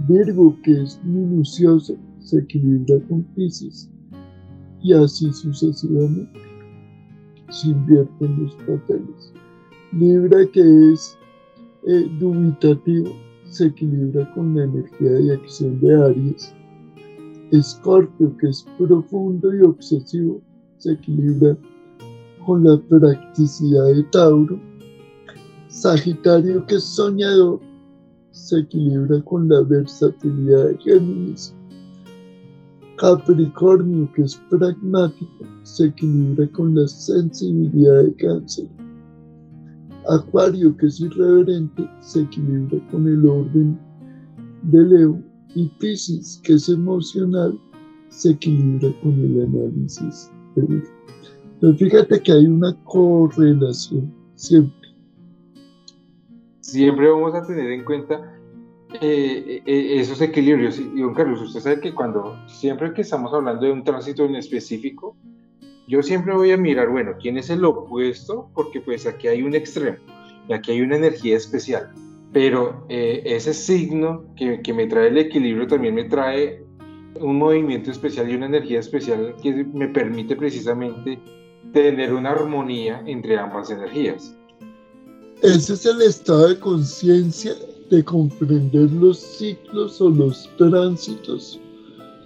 Virgo, 0.07 0.55
que 0.63 0.83
es 0.83 1.03
minucioso, 1.03 1.97
se 2.19 2.37
equilibra 2.37 2.99
con 3.07 3.23
Pisces. 3.35 3.89
Y 4.81 4.93
así 4.93 5.31
sucesivamente. 5.33 6.39
Se 7.49 7.69
invierten 7.69 8.43
los 8.43 8.55
papeles. 8.55 9.33
Libra, 9.91 10.45
que 10.53 10.93
es 10.93 11.17
eh, 11.87 12.07
dubitativo, 12.19 13.09
se 13.49 13.67
equilibra 13.67 14.31
con 14.33 14.55
la 14.55 14.65
energía 14.65 15.11
de 15.11 15.33
acción 15.33 15.79
de 15.79 15.95
Aries 15.95 16.53
Escorpio, 17.51 18.35
que 18.37 18.49
es 18.49 18.65
profundo 18.77 19.53
y 19.55 19.61
obsesivo, 19.61 20.41
se 20.77 20.91
equilibra 20.91 21.57
con 22.45 22.63
la 22.63 22.77
practicidad 22.77 23.85
de 23.85 24.03
Tauro. 24.11 24.59
Sagitario, 25.67 26.65
que 26.65 26.75
es 26.75 26.83
soñador, 26.83 27.59
se 28.31 28.59
equilibra 28.59 29.21
con 29.23 29.49
la 29.49 29.61
versatilidad 29.61 30.69
de 30.69 30.77
Géminis. 30.77 31.55
Capricornio, 32.99 34.11
que 34.13 34.23
es 34.23 34.35
pragmático, 34.49 35.45
se 35.63 35.85
equilibra 35.85 36.47
con 36.51 36.75
la 36.75 36.85
sensibilidad 36.85 38.03
de 38.03 38.15
Cáncer. 38.15 38.67
Acuario, 40.09 40.75
que 40.75 40.87
es 40.87 40.99
irreverente, 40.99 41.89
se 42.01 42.21
equilibra 42.21 42.85
con 42.91 43.07
el 43.07 43.25
orden 43.25 43.79
de 44.63 44.81
Leo 44.83 45.23
y 45.55 45.67
Pisces, 45.79 46.41
que 46.43 46.53
es 46.53 46.67
emocional, 46.67 47.57
se 48.09 48.31
equilibra 48.31 48.89
con 49.01 49.13
el 49.13 49.43
análisis 49.43 50.31
Pero 50.55 51.73
fíjate 51.75 52.21
que 52.21 52.31
hay 52.33 52.47
una 52.47 52.75
correlación 52.83 54.13
siempre. 54.35 54.89
Siempre 56.59 57.09
vamos 57.09 57.33
a 57.33 57.47
tener 57.47 57.71
en 57.71 57.85
cuenta 57.85 58.38
eh, 59.01 59.61
eh, 59.65 59.99
esos 59.99 60.21
equilibrios. 60.21 60.79
Y 60.79 60.99
don 60.99 61.13
Carlos, 61.13 61.41
usted 61.41 61.59
sabe 61.59 61.81
que 61.81 61.93
cuando 61.93 62.37
siempre 62.47 62.93
que 62.93 63.01
estamos 63.01 63.33
hablando 63.33 63.65
de 63.65 63.71
un 63.71 63.83
tránsito 63.83 64.25
en 64.25 64.35
específico, 64.35 65.15
yo 65.87 66.03
siempre 66.03 66.33
voy 66.33 66.51
a 66.51 66.57
mirar, 66.57 66.89
bueno, 66.89 67.13
quién 67.19 67.37
es 67.37 67.49
el 67.49 67.65
opuesto, 67.65 68.49
porque 68.53 68.81
pues 68.81 69.07
aquí 69.07 69.27
hay 69.27 69.41
un 69.41 69.55
extremo 69.55 69.97
y 70.47 70.53
aquí 70.53 70.71
hay 70.71 70.81
una 70.81 70.97
energía 70.97 71.37
especial 71.37 71.91
pero 72.31 72.85
eh, 72.89 73.21
ese 73.25 73.53
signo 73.53 74.23
que, 74.35 74.61
me 74.73 74.87
trae 74.87 75.07
el 75.07 75.17
equilibrio 75.17 75.67
también 75.67 75.95
me 75.95 76.03
trae 76.03 76.63
un 77.19 77.37
movimiento 77.37 77.91
especial 77.91 78.29
y 78.29 78.35
una 78.35 78.45
energía 78.45 78.79
especial 78.79 79.35
que 79.41 79.65
me 79.65 79.87
permite 79.87 80.35
precisamente 80.35 81.19
tener 81.73 82.13
una 82.13 82.31
armonía 82.31 83.03
entre 83.05 83.37
ambas 83.37 83.71
energías. 83.71 84.35
Ese 85.41 85.73
es 85.73 85.85
el 85.85 86.01
estado 86.01 86.49
de 86.49 86.59
conciencia 86.59 87.53
de 87.89 88.03
comprender 88.03 88.91
los 88.91 89.17
ciclos 89.17 89.99
o 89.99 90.09
los 90.09 90.49
tránsitos 90.57 91.59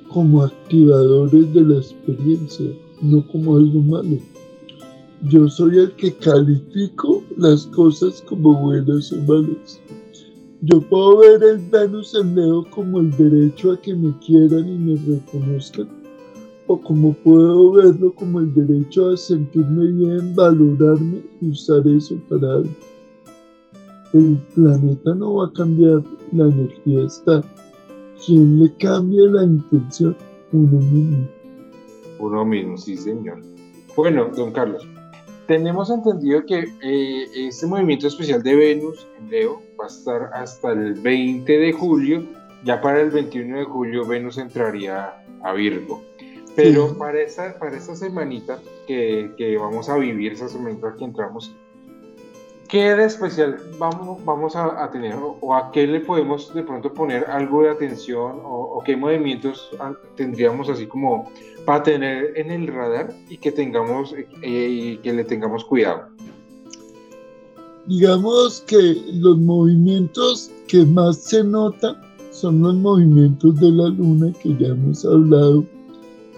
como 0.10 0.44
activadores 0.44 1.54
de 1.54 1.62
la 1.62 1.78
experiencia, 1.78 2.72
no 3.02 3.26
como 3.28 3.58
algo 3.58 3.80
malo. 3.82 4.18
Yo 5.30 5.48
soy 5.50 5.80
el 5.80 5.92
que 5.94 6.14
califico 6.14 7.24
las 7.38 7.66
cosas 7.68 8.22
como 8.28 8.60
buenas 8.62 9.12
o 9.14 9.18
malas. 9.22 9.80
Yo 10.62 10.82
puedo 10.82 11.18
ver 11.20 11.44
el 11.44 11.60
Venus 11.70 12.14
en 12.16 12.36
Leo 12.36 12.66
como 12.70 13.00
el 13.00 13.12
derecho 13.12 13.72
a 13.72 13.82
que 13.82 13.96
me 13.96 14.14
quieran 14.20 14.68
y 14.68 14.78
me 14.78 14.96
reconozcan, 14.96 15.88
o 16.68 16.80
como 16.80 17.14
puedo 17.14 17.72
verlo 17.72 18.14
como 18.14 18.40
el 18.40 18.54
derecho 18.54 19.10
a 19.10 19.18
sentirme 19.18 19.88
bien, 19.88 20.36
valorarme 20.36 21.22
y 21.42 21.50
usar 21.50 21.88
eso 21.88 22.16
para 22.30 22.56
algo. 22.56 22.70
El 24.14 24.38
planeta 24.54 25.16
no 25.16 25.36
va 25.36 25.48
a 25.48 25.54
cambiar, 25.54 26.04
la 26.32 26.46
energía 26.46 27.06
está. 27.06 27.42
¿Quién 28.24 28.60
le 28.60 28.72
cambia 28.78 29.24
la 29.24 29.44
intención? 29.44 30.16
Uno 30.52 30.80
mismo. 30.80 31.28
Uno 32.20 32.46
mismo, 32.46 32.78
sí, 32.78 32.96
señor. 32.96 33.42
Bueno, 33.96 34.30
don 34.36 34.52
Carlos, 34.52 34.88
tenemos 35.48 35.90
entendido 35.90 36.46
que 36.46 36.72
eh, 36.84 37.26
este 37.36 37.66
movimiento 37.66 38.08
especial 38.08 38.44
de 38.44 38.56
Venus 38.56 39.08
en 39.20 39.30
Leo 39.30 39.62
va 39.80 39.86
a 39.86 39.88
estar 39.88 40.30
hasta 40.34 40.72
el 40.72 40.94
20 40.94 41.52
de 41.52 41.74
julio. 41.74 42.24
Ya 42.64 42.80
para 42.82 43.02
el 43.02 43.10
21 43.10 43.58
de 43.58 43.64
julio 43.66 44.06
Venus 44.06 44.38
entraría 44.38 45.14
a 45.42 45.54
Virgo. 45.54 46.02
Pero 46.56 46.96
para, 46.98 47.20
esta, 47.20 47.58
para 47.58 47.76
esta 47.76 47.96
semanita 47.96 48.62
que, 48.88 49.32
que, 49.38 49.58
vamos 49.58 49.90
a 49.90 49.98
vivir, 49.98 50.34
esa 50.34 50.48
semanita 50.48 50.96
que 50.98 51.04
entramos, 51.04 51.54
¿qué 52.74 52.96
de 52.96 53.06
especial 53.06 53.58
vamos, 53.78 54.26
vamos 54.26 54.56
a, 54.56 54.90
tener? 54.90 55.14
¿O 55.42 55.54
a 55.54 55.72
qué 55.72 55.86
le 55.86 56.00
podemos 56.00 56.52
de 56.56 56.64
pronto 56.64 56.92
poner 56.92 57.24
algo 57.26 57.62
de 57.62 57.70
atención? 57.70 58.40
¿O, 58.44 58.82
qué 58.84 58.98
movimientos 58.98 59.70
tendríamos 60.16 60.70
así 60.70 60.88
como 60.88 61.30
para 61.66 61.84
tener 61.84 62.34
en 62.36 62.50
el 62.50 62.66
radar 62.66 63.14
y 63.30 63.38
que, 63.38 63.52
tengamos, 63.52 64.16
eh, 64.42 64.70
y 64.72 64.98
que 64.98 65.14
le 65.14 65.24
tengamos 65.24 65.64
cuidado? 65.66 66.08
Digamos 67.86 68.62
que 68.62 68.98
los 69.14 69.38
movimientos 69.38 70.50
que 70.68 70.84
más 70.84 71.18
se 71.18 71.44
notan 71.44 72.02
son 72.32 72.64
los 72.64 72.74
movimientos 72.74 73.60
de 73.60 73.70
la 73.70 73.90
luna 73.90 74.34
que 74.42 74.50
ya 74.58 74.70
hemos 74.70 75.06
hablado, 75.06 75.64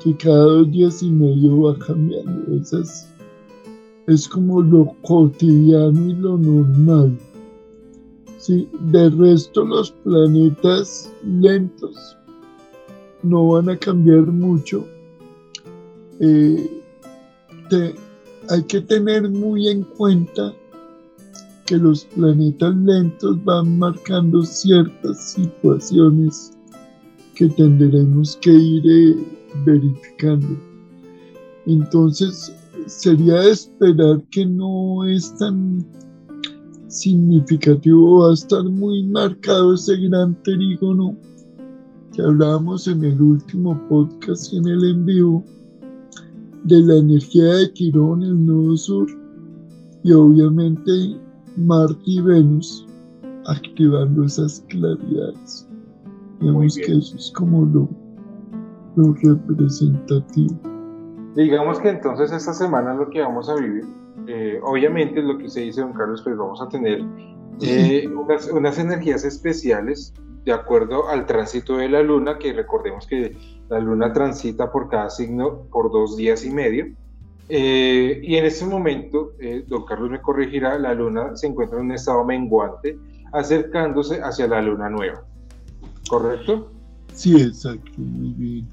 que 0.04 0.14
cada 0.18 0.44
dos 0.44 0.70
días 0.70 1.02
y 1.02 1.10
medio 1.10 1.62
va 1.62 1.80
cambiando. 1.80 2.62
Esas 2.62 3.08
es 4.08 4.28
como 4.28 4.62
lo 4.62 4.94
cotidiano 5.02 6.10
y 6.10 6.14
lo 6.14 6.38
normal. 6.38 7.18
¿sí? 8.38 8.68
De 8.92 9.10
resto 9.10 9.66
los 9.66 9.92
planetas 9.92 11.12
lentos 11.24 12.18
no 13.24 13.48
van 13.50 13.70
a 13.70 13.78
cambiar 13.78 14.28
mucho. 14.28 14.86
Eh, 16.20 16.82
hay 18.50 18.64
que 18.64 18.82
tener 18.82 19.30
muy 19.30 19.68
en 19.68 19.84
cuenta 19.84 20.54
que 21.66 21.78
los 21.78 22.06
planetas 22.06 22.76
lentos 22.76 23.44
van 23.44 23.80
marcando 23.80 24.44
ciertas 24.44 25.32
situaciones 25.32 26.52
que 27.34 27.50
tendremos 27.50 28.38
que 28.38 28.52
ir 28.52 28.84
eh, 28.86 29.16
verificando. 29.66 30.48
Entonces, 31.66 32.54
sería 32.86 33.44
esperar 33.44 34.22
que 34.32 34.46
no 34.46 35.06
es 35.06 35.36
tan 35.38 35.86
significativo, 36.88 38.22
va 38.22 38.32
a 38.32 38.34
estar 38.34 38.64
muy 38.64 39.04
marcado 39.08 39.74
ese 39.74 39.98
gran 39.98 40.42
trígono 40.44 41.16
que 42.14 42.22
hablábamos 42.22 42.88
en 42.88 43.04
el 43.04 43.22
último 43.22 43.80
podcast 43.90 44.54
y 44.54 44.58
en 44.58 44.68
el 44.68 44.84
en 44.86 45.06
vivo 45.06 45.44
de 46.64 46.80
la 46.82 46.96
energía 46.96 47.44
de 47.44 47.74
Quirón, 47.74 48.24
el 48.24 48.46
nodo 48.46 48.78
sur, 48.78 49.08
y 50.04 50.14
obviamente 50.14 50.92
Marte 51.58 52.02
y 52.06 52.22
Venus 52.22 52.86
activando 53.46 54.24
esas 54.24 54.64
claridades. 54.70 55.68
Digamos 56.40 56.76
que 56.76 56.98
eso 56.98 57.16
es 57.16 57.32
como 57.36 57.66
lo, 57.66 57.90
lo 58.96 59.14
representativo. 59.14 60.75
Digamos 61.36 61.80
que 61.80 61.90
entonces 61.90 62.32
esta 62.32 62.54
semana 62.54 62.94
lo 62.94 63.10
que 63.10 63.22
vamos 63.22 63.50
a 63.50 63.56
vivir, 63.56 63.86
eh, 64.28 64.60
obviamente 64.64 65.22
lo 65.22 65.38
que 65.38 65.50
se 65.50 65.62
dice 65.62 65.82
don 65.82 65.94
Carlos, 65.94 66.22
pues 66.24 66.38
vamos 66.38 66.62
a 66.62 66.70
tener 66.70 67.04
eh, 67.62 68.08
unas, 68.08 68.48
unas, 68.50 68.80
energías 68.80 69.26
especiales 69.26 70.14
de 70.46 70.54
acuerdo 70.54 71.10
al 71.10 71.26
tránsito 71.26 71.78
de 71.78 71.90
la 71.90 72.02
luna, 72.02 72.38
que 72.38 72.54
recordemos 72.54 73.06
que 73.08 73.36
la 73.70 73.80
luna 73.80 74.14
transita 74.14 74.72
por 74.72 74.90
cada 74.90 75.10
signo 75.10 75.64
por 75.72 75.92
dos 75.92 76.16
días 76.16 76.46
y 76.46 76.52
medio. 76.52 76.86
Eh, 77.50 78.22
y 78.24 78.36
en 78.36 78.46
este 78.46 78.66
momento, 78.66 79.34
eh, 79.40 79.64
don 79.68 79.86
Carlos 79.86 80.10
me 80.10 80.22
corregirá, 80.22 80.80
la 80.80 80.94
luna 80.94 81.36
se 81.36 81.48
encuentra 81.48 81.80
en 81.80 81.86
un 81.86 81.92
estado 81.92 82.24
menguante, 82.26 82.98
acercándose 83.34 84.22
hacia 84.22 84.48
la 84.48 84.62
luna 84.62 84.90
nueva. 84.90 85.24
¿Correcto? 86.10 86.72
Sí, 87.14 87.42
exacto, 87.42 87.92
muy 87.98 88.34
bien. 88.34 88.68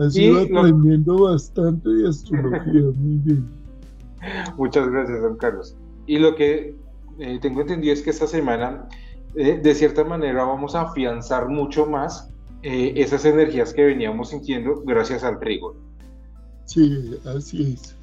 Así 0.00 0.30
va 0.30 0.42
aprendiendo 0.42 1.24
bastante 1.24 1.88
de 1.88 2.08
astrología, 2.08 2.82
muy 2.96 3.18
bien. 3.24 3.48
Muchas 4.56 4.88
gracias, 4.88 5.22
don 5.22 5.36
Carlos. 5.36 5.76
Y 6.06 6.18
lo 6.18 6.34
que 6.34 6.74
eh, 7.18 7.38
tengo 7.40 7.60
entendido 7.60 7.92
es 7.92 8.02
que 8.02 8.10
esta 8.10 8.26
semana, 8.26 8.88
de 9.34 9.74
cierta 9.74 10.02
manera, 10.02 10.42
vamos 10.42 10.74
a 10.74 10.82
afianzar 10.82 11.48
mucho 11.48 11.86
más 11.86 12.28
esas 12.62 13.24
energías 13.24 13.72
que 13.72 13.84
veníamos 13.84 14.30
sintiendo 14.30 14.82
gracias 14.84 15.22
al 15.22 15.38
trigo. 15.38 15.76
Sí, 16.70 17.16
así 17.24 17.74
es. 17.74 17.96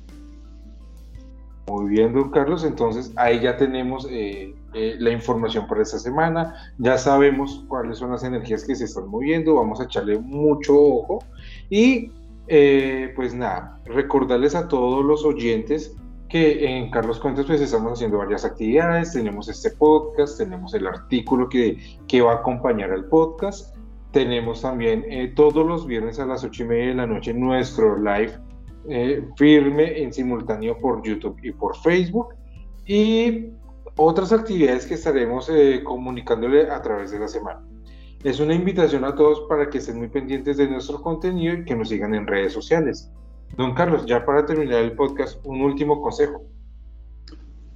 Muy 1.67 1.89
bien, 1.89 2.13
don 2.13 2.31
Carlos. 2.31 2.63
Entonces 2.63 3.11
ahí 3.15 3.41
ya 3.41 3.57
tenemos 3.57 4.07
eh, 4.09 4.55
eh, 4.73 4.95
la 4.99 5.11
información 5.11 5.67
para 5.67 5.81
esta 5.81 5.99
semana. 5.99 6.55
Ya 6.77 6.97
sabemos 6.97 7.63
cuáles 7.67 7.97
son 7.97 8.11
las 8.11 8.23
energías 8.23 8.63
que 8.63 8.75
se 8.75 8.85
están 8.85 9.07
moviendo. 9.07 9.55
Vamos 9.55 9.81
a 9.81 9.83
echarle 9.83 10.17
mucho 10.17 10.73
ojo. 10.73 11.19
Y 11.69 12.11
eh, 12.47 13.11
pues 13.15 13.33
nada, 13.33 13.79
recordarles 13.85 14.55
a 14.55 14.67
todos 14.67 15.03
los 15.03 15.25
oyentes 15.25 15.95
que 16.29 16.77
en 16.77 16.91
Carlos 16.91 17.19
Cuentos 17.19 17.45
pues 17.45 17.61
estamos 17.61 17.93
haciendo 17.93 18.17
varias 18.17 18.45
actividades. 18.45 19.13
Tenemos 19.13 19.47
este 19.47 19.71
podcast, 19.71 20.37
tenemos 20.37 20.73
el 20.73 20.87
artículo 20.87 21.47
que, 21.49 21.77
que 22.07 22.21
va 22.21 22.33
a 22.33 22.35
acompañar 22.35 22.91
al 22.91 23.05
podcast. 23.05 23.75
Tenemos 24.11 24.61
también 24.61 25.05
todos 25.35 25.65
los 25.65 25.85
viernes 25.85 26.19
a 26.19 26.25
las 26.25 26.43
ocho 26.43 26.63
y 26.63 26.67
media 26.67 26.87
de 26.87 26.95
la 26.95 27.07
noche 27.07 27.33
nuestro 27.33 27.97
live 27.97 28.33
eh, 28.89 29.27
firme 29.35 30.01
en 30.01 30.13
simultáneo 30.13 30.77
por 30.77 31.03
YouTube 31.03 31.37
y 31.43 31.51
por 31.51 31.75
Facebook 31.75 32.29
y 32.85 33.47
otras 33.97 34.31
actividades 34.31 34.85
que 34.85 34.93
estaremos 34.93 35.49
eh, 35.49 35.81
comunicándole 35.83 36.71
a 36.71 36.81
través 36.81 37.11
de 37.11 37.19
la 37.19 37.27
semana. 37.27 37.61
Es 38.23 38.39
una 38.39 38.55
invitación 38.55 39.03
a 39.05 39.15
todos 39.15 39.41
para 39.47 39.69
que 39.69 39.77
estén 39.77 39.97
muy 39.97 40.07
pendientes 40.07 40.57
de 40.57 40.67
nuestro 40.67 41.01
contenido 41.01 41.53
y 41.53 41.65
que 41.65 41.75
nos 41.75 41.89
sigan 41.89 42.15
en 42.15 42.25
redes 42.25 42.53
sociales. 42.53 43.11
Don 43.55 43.73
Carlos, 43.73 44.05
ya 44.05 44.25
para 44.25 44.45
terminar 44.45 44.83
el 44.83 44.93
podcast, 44.93 45.39
un 45.45 45.61
último 45.61 46.01
consejo. 46.01 46.43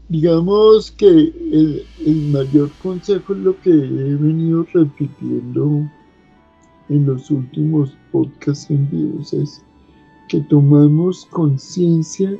Digamos 0.09 0.91
que 0.91 1.07
el, 1.07 1.85
mayor 2.33 2.69
consejo 2.83 3.33
es 3.33 3.39
lo 3.39 3.59
que 3.61 3.69
he 3.69 4.15
venido 4.15 4.65
repitiendo 4.73 5.89
en 6.89 7.05
los 7.05 7.31
últimos 7.31 7.95
podcasts 8.11 8.69
en 8.69 8.89
vivo, 8.89 9.21
es 9.21 9.63
que 10.27 10.41
tomamos 10.41 11.25
conciencia 11.27 12.37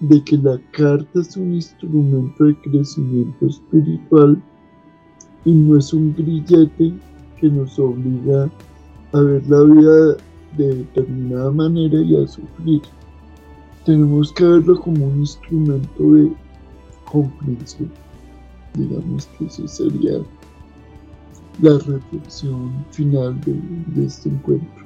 de 0.00 0.24
que 0.24 0.38
la 0.38 0.58
carta 0.72 1.20
es 1.20 1.36
un 1.36 1.54
instrumento 1.54 2.44
de 2.44 2.56
crecimiento 2.62 3.46
espiritual 3.46 4.42
y 5.44 5.52
no 5.52 5.78
es 5.78 5.92
un 5.92 6.14
grillete 6.14 6.92
que 7.38 7.48
nos 7.48 7.78
obliga 7.78 8.48
a 9.12 9.20
ver 9.20 9.42
la 9.48 9.62
vida 9.62 10.16
de 10.56 10.74
determinada 10.74 11.50
manera 11.50 12.00
y 12.00 12.22
a 12.22 12.26
sufrir. 12.26 12.82
Tenemos 13.84 14.32
que 14.32 14.44
verlo 14.44 14.80
como 14.80 15.06
un 15.06 15.20
instrumento 15.20 16.12
de 16.12 16.30
comprensión. 17.10 17.90
Digamos 18.74 19.26
que 19.26 19.46
esa 19.46 19.66
sería 19.66 20.18
la 21.60 21.78
reflexión 21.78 22.84
final 22.90 23.40
de, 23.40 23.54
de 23.94 24.06
este 24.06 24.28
encuentro. 24.28 24.80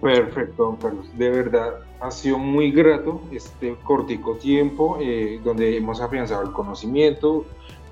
Perfecto, 0.00 0.64
don 0.64 0.76
Carlos. 0.76 1.06
De 1.16 1.28
verdad, 1.30 1.80
ha 2.00 2.10
sido 2.10 2.38
muy 2.38 2.70
grato 2.70 3.20
este 3.32 3.74
cortico 3.82 4.36
tiempo 4.36 4.98
eh, 5.00 5.40
donde 5.42 5.76
hemos 5.76 6.00
afianzado 6.00 6.42
el 6.42 6.52
conocimiento. 6.52 7.44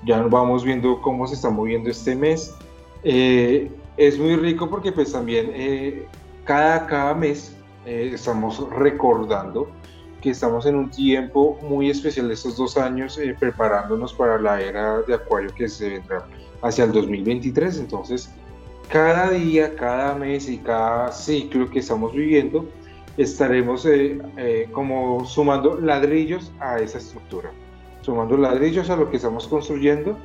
Ya 0.05 0.21
vamos 0.21 0.63
viendo 0.63 1.01
cómo 1.01 1.27
se 1.27 1.35
está 1.35 1.49
moviendo 1.49 1.89
este 1.89 2.15
mes. 2.15 2.55
Eh, 3.03 3.71
es 3.97 4.17
muy 4.19 4.35
rico 4.35 4.69
porque 4.69 4.91
pues 4.91 5.11
también 5.11 5.51
eh, 5.53 6.07
cada, 6.43 6.85
cada 6.85 7.13
mes 7.13 7.55
eh, 7.85 8.11
estamos 8.13 8.69
recordando 8.71 9.69
que 10.21 10.31
estamos 10.31 10.65
en 10.65 10.75
un 10.75 10.89
tiempo 10.89 11.59
muy 11.61 11.89
especial 11.89 12.31
estos 12.31 12.57
dos 12.57 12.77
años 12.77 13.17
eh, 13.17 13.35
preparándonos 13.39 14.13
para 14.13 14.39
la 14.39 14.61
era 14.61 15.01
de 15.01 15.13
Acuario 15.13 15.53
que 15.53 15.69
se 15.69 15.89
vendrá 15.89 16.25
hacia 16.61 16.85
el 16.85 16.91
2023. 16.91 17.79
Entonces, 17.79 18.29
cada 18.89 19.29
día, 19.29 19.75
cada 19.75 20.15
mes 20.15 20.49
y 20.49 20.57
cada 20.57 21.11
ciclo 21.11 21.69
que 21.69 21.79
estamos 21.79 22.13
viviendo, 22.13 22.65
estaremos 23.17 23.85
eh, 23.85 24.19
eh, 24.37 24.69
como 24.71 25.25
sumando 25.25 25.79
ladrillos 25.79 26.51
a 26.59 26.79
esa 26.79 26.97
estructura, 26.97 27.51
sumando 28.07 28.37
ladrillos 28.37 28.89
a 28.89 28.95
lo 28.95 29.09
que 29.09 29.17
estamos 29.17 29.49
construyendo 29.49 30.17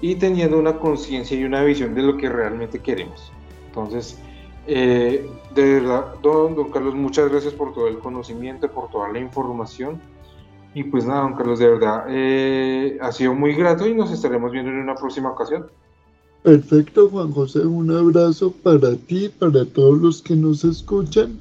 y 0.00 0.16
teniendo 0.16 0.58
una 0.58 0.76
conciencia 0.80 1.38
y 1.38 1.44
una 1.44 1.62
visión 1.62 1.94
de 1.94 2.02
lo 2.02 2.16
que 2.16 2.28
realmente 2.28 2.80
queremos. 2.80 3.30
Entonces, 3.68 4.18
eh, 4.66 5.24
de 5.54 5.74
verdad, 5.74 6.14
don, 6.20 6.56
don, 6.56 6.72
Carlos, 6.72 6.96
muchas 6.96 7.30
gracias 7.30 7.54
por 7.54 7.72
todo 7.74 7.86
el 7.86 7.98
conocimiento, 7.98 8.68
por 8.68 8.90
toda 8.90 9.12
la 9.12 9.20
información. 9.20 10.00
Y 10.74 10.82
pues 10.82 11.06
nada, 11.06 11.20
don 11.20 11.34
Carlos, 11.34 11.60
de 11.60 11.68
verdad, 11.68 12.06
eh, 12.08 12.98
ha 13.00 13.12
sido 13.12 13.34
muy 13.34 13.54
grato 13.54 13.86
y 13.86 13.94
nos 13.94 14.10
estaremos 14.10 14.50
viendo 14.50 14.72
en 14.72 14.78
una 14.78 14.96
próxima 14.96 15.30
ocasión. 15.30 15.68
Perfecto, 16.42 17.08
Juan 17.08 17.30
José, 17.30 17.60
un 17.60 17.92
abrazo 17.92 18.50
para 18.64 18.96
ti, 18.96 19.28
para 19.28 19.64
todos 19.64 19.96
los 19.96 20.22
que 20.22 20.34
nos 20.34 20.64
escuchan 20.64 21.38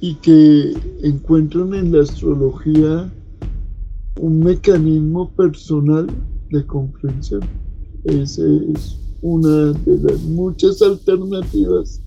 y 0.00 0.16
que 0.16 0.74
encuentran 1.04 1.72
en 1.72 1.92
la 1.92 2.02
astrología 2.02 3.12
un 4.20 4.40
mecanismo 4.40 5.30
personal 5.30 6.06
de 6.50 6.66
comprensión. 6.66 7.40
Ese 8.04 8.42
es 8.72 8.98
una 9.22 9.72
de 9.72 9.98
las 10.02 10.20
muchas 10.22 10.82
alternativas 10.82 12.00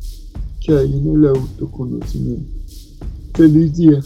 que 0.60 0.76
hay 0.76 0.98
en 0.98 1.16
el 1.16 1.28
autoconocimiento. 1.28 2.52
Feliz 3.34 3.76
día. 3.76 4.00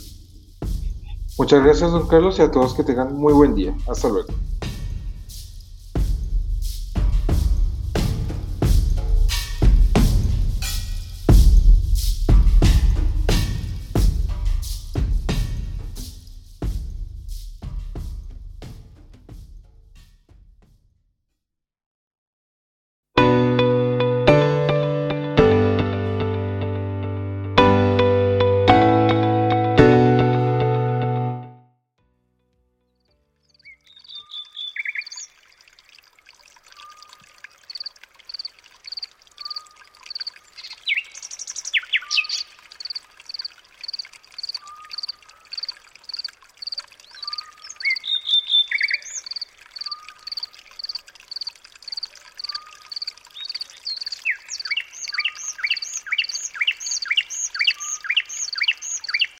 Muchas 1.37 1.63
gracias, 1.63 1.91
don 1.91 2.07
Carlos, 2.07 2.37
y 2.39 2.41
a 2.41 2.51
todos 2.51 2.73
que 2.73 2.83
tengan 2.83 3.15
muy 3.15 3.33
buen 3.33 3.55
día. 3.55 3.75
Hasta 3.87 4.09
luego. 4.09 4.27